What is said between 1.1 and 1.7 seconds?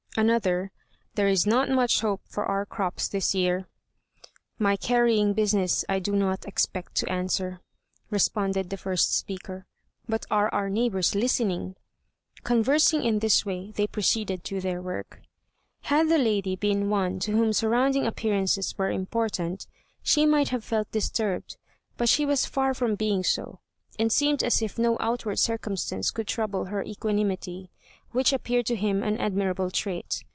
"There is not